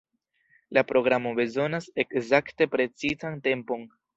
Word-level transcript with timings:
La 0.77 0.83
programo 0.91 1.35
bezonas 1.41 1.91
ekzakte 2.05 2.71
precizan 2.77 3.41
tempon. 3.51 3.87